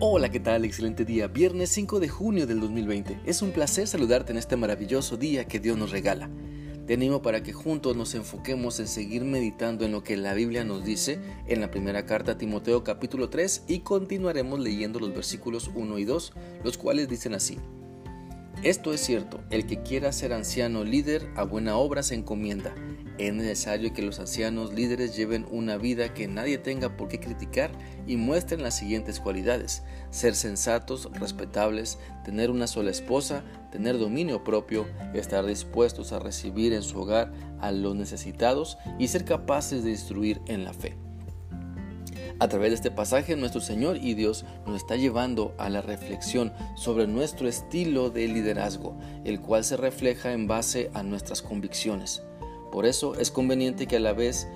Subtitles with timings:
[0.00, 0.64] Hola, ¿qué tal?
[0.64, 1.26] Excelente día.
[1.26, 3.18] Viernes 5 de junio del 2020.
[3.26, 6.30] Es un placer saludarte en este maravilloso día que Dios nos regala.
[6.86, 10.62] Te animo para que juntos nos enfoquemos en seguir meditando en lo que la Biblia
[10.62, 11.18] nos dice
[11.48, 16.04] en la primera carta a Timoteo capítulo 3 y continuaremos leyendo los versículos 1 y
[16.04, 17.58] 2, los cuales dicen así.
[18.64, 22.74] Esto es cierto, el que quiera ser anciano líder a buena obra se encomienda.
[23.16, 27.70] Es necesario que los ancianos líderes lleven una vida que nadie tenga por qué criticar
[28.08, 29.84] y muestren las siguientes cualidades.
[30.10, 36.82] Ser sensatos, respetables, tener una sola esposa, tener dominio propio, estar dispuestos a recibir en
[36.82, 40.96] su hogar a los necesitados y ser capaces de instruir en la fe.
[42.40, 46.52] A través de este pasaje nuestro Señor y Dios nos está llevando a la reflexión
[46.76, 52.22] sobre nuestro estilo de liderazgo, el cual se refleja en base a nuestras convicciones.
[52.70, 54.46] Por eso es conveniente que a la vez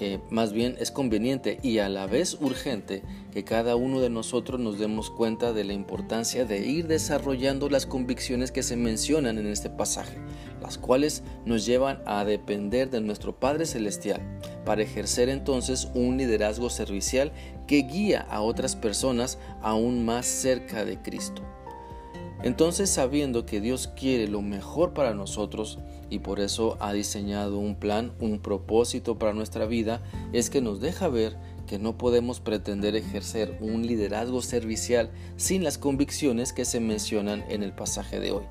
[0.00, 4.58] eh, más bien es conveniente y a la vez urgente que cada uno de nosotros
[4.58, 9.46] nos demos cuenta de la importancia de ir desarrollando las convicciones que se mencionan en
[9.46, 10.16] este pasaje,
[10.62, 14.22] las cuales nos llevan a depender de nuestro Padre Celestial,
[14.64, 17.30] para ejercer entonces un liderazgo servicial
[17.66, 21.42] que guía a otras personas aún más cerca de Cristo.
[22.42, 27.76] Entonces sabiendo que Dios quiere lo mejor para nosotros y por eso ha diseñado un
[27.76, 32.96] plan, un propósito para nuestra vida, es que nos deja ver que no podemos pretender
[32.96, 38.44] ejercer un liderazgo servicial sin las convicciones que se mencionan en el pasaje de hoy.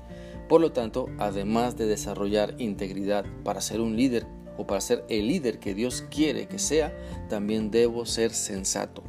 [0.48, 5.26] Por lo tanto, además de desarrollar integridad para ser un líder o para ser el
[5.26, 6.96] líder que Dios quiere que sea,
[7.28, 9.02] también debo ser sensato.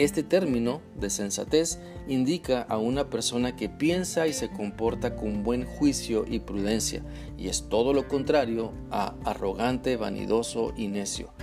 [0.00, 5.66] Este término de sensatez indica a una persona que piensa y se comporta con buen
[5.66, 7.02] juicio y prudencia,
[7.36, 11.34] y es todo lo contrario a arrogante, vanidoso y necio.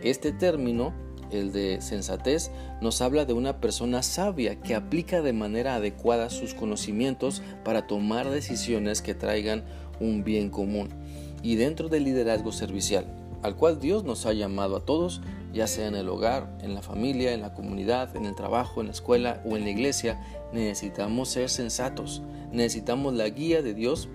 [0.00, 0.94] Este término,
[1.32, 6.54] el de sensatez, nos habla de una persona sabia que aplica de manera adecuada sus
[6.54, 9.64] conocimientos para tomar decisiones que traigan
[9.98, 10.88] un bien común.
[11.42, 13.06] Y dentro del liderazgo servicial,
[13.42, 15.20] al cual Dios nos ha llamado a todos,
[15.54, 18.88] ya sea en el hogar, en la familia, en la comunidad, en el trabajo, en
[18.88, 20.20] la escuela o en la iglesia,
[20.52, 24.08] necesitamos ser sensatos, necesitamos la guía de Dios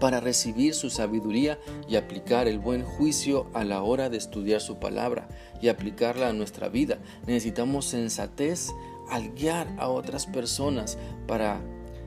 [0.00, 1.58] para recibir su sabiduría
[1.88, 5.28] y aplicar el buen juicio a la hora de estudiar su palabra
[5.60, 6.98] y aplicarla a nuestra vida.
[7.26, 8.70] Necesitamos sensatez
[9.10, 11.60] al guiar a otras personas para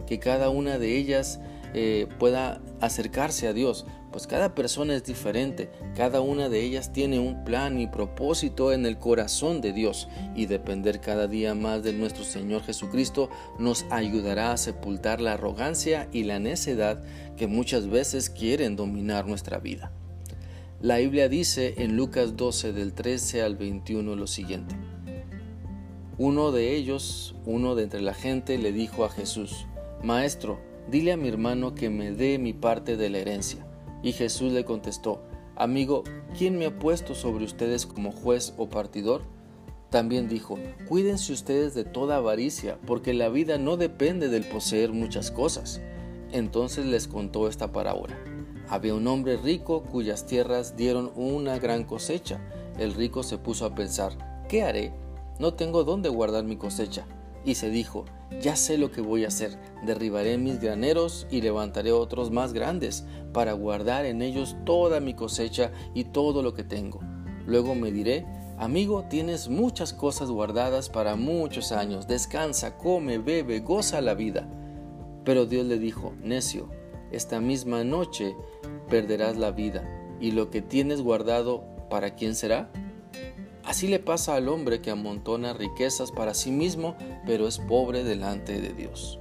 [0.08, 1.40] que cada una de ellas
[1.74, 7.20] eh, pueda acercarse a Dios, pues cada persona es diferente, cada una de ellas tiene
[7.20, 11.94] un plan y propósito en el corazón de Dios y depender cada día más de
[11.94, 17.02] nuestro Señor Jesucristo nos ayudará a sepultar la arrogancia y la necedad
[17.38, 19.92] que muchas veces quieren dominar nuestra vida.
[20.82, 24.76] La Biblia dice en Lucas 12 del 13 al 21 lo siguiente.
[26.18, 29.68] Uno de ellos, uno de entre la gente, le dijo a Jesús,
[30.04, 30.60] Maestro,
[30.90, 33.66] dile a mi hermano que me dé mi parte de la herencia.
[34.04, 35.22] Y Jesús le contestó,
[35.56, 36.04] Amigo,
[36.38, 39.22] ¿quién me ha puesto sobre ustedes como juez o partidor?
[39.90, 45.30] También dijo, Cuídense ustedes de toda avaricia, porque la vida no depende del poseer muchas
[45.30, 45.82] cosas.
[46.32, 48.18] Entonces les contó esta parábola.
[48.70, 52.40] Había un hombre rico cuyas tierras dieron una gran cosecha.
[52.80, 54.94] El rico se puso a pensar, ¿qué haré?
[55.40, 57.06] No tengo dónde guardar mi cosecha
[57.44, 58.06] y se dijo,
[58.40, 63.06] ya sé lo que voy a hacer, derribaré mis graneros y levantaré otros más grandes,
[63.34, 67.00] para guardar en ellos toda mi cosecha y todo lo que tengo.
[67.46, 68.26] Luego me diré,
[68.58, 74.48] amigo, tienes muchas cosas guardadas para muchos años, descansa, come, bebe, goza la vida.
[75.24, 76.70] Pero Dios le dijo, necio,
[77.12, 78.36] esta misma noche
[78.90, 79.84] perderás la vida,
[80.20, 82.72] y lo que tienes guardado, ¿para quién será?
[83.64, 86.96] Así le pasa al hombre que amontona riquezas para sí mismo,
[87.26, 89.20] pero es pobre delante de Dios.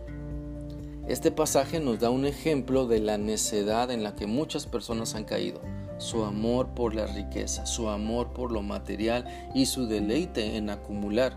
[1.08, 5.24] Este pasaje nos da un ejemplo de la necedad en la que muchas personas han
[5.24, 5.60] caído,
[5.98, 11.36] su amor por la riqueza, su amor por lo material y su deleite en acumular,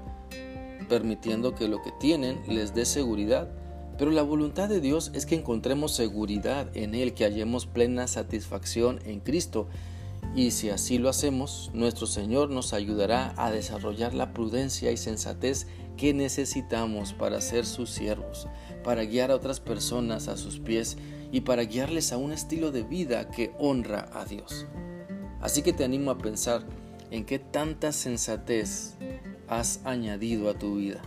[0.87, 3.49] permitiendo que lo que tienen les dé seguridad.
[3.97, 8.99] Pero la voluntad de Dios es que encontremos seguridad en Él, que hallemos plena satisfacción
[9.05, 9.67] en Cristo
[10.35, 15.67] y si así lo hacemos, nuestro Señor nos ayudará a desarrollar la prudencia y sensatez
[15.95, 18.47] que necesitamos para ser sus siervos,
[18.83, 20.97] para guiar a otras personas a sus pies
[21.31, 24.65] y para guiarles a un estilo de vida que honra a Dios.
[25.39, 26.63] Así que te animo a pensar
[27.11, 28.95] en qué tanta sensatez
[29.47, 31.01] has añadido a tu vida.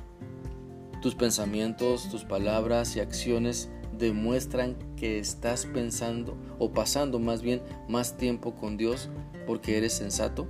[1.02, 8.16] Tus pensamientos, tus palabras y acciones demuestran que estás pensando o pasando más bien más
[8.16, 9.08] tiempo con Dios
[9.46, 10.46] porque eres sensato?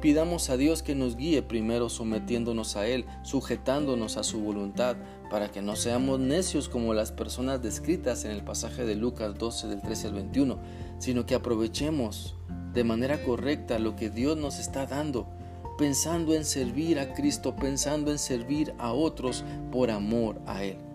[0.00, 4.96] Pidamos a Dios que nos guíe primero sometiéndonos a Él, sujetándonos a su voluntad,
[5.30, 9.68] para que no seamos necios como las personas descritas en el pasaje de Lucas 12
[9.68, 10.58] del 13 al 21,
[10.98, 12.36] sino que aprovechemos
[12.72, 15.26] de manera correcta lo que Dios nos está dando,
[15.78, 20.85] pensando en servir a Cristo, pensando en servir a otros por amor a Él.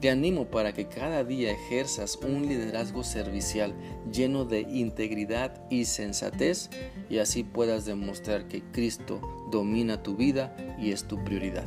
[0.00, 3.74] Te animo para que cada día ejerzas un liderazgo servicial
[4.12, 6.68] lleno de integridad y sensatez
[7.08, 9.20] y así puedas demostrar que Cristo
[9.50, 11.64] domina tu vida y es tu prioridad.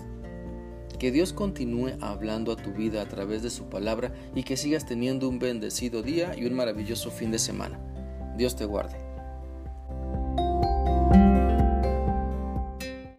[0.99, 4.85] Que Dios continúe hablando a tu vida a través de su palabra y que sigas
[4.85, 7.79] teniendo un bendecido día y un maravilloso fin de semana.
[8.37, 9.08] Dios te guarde.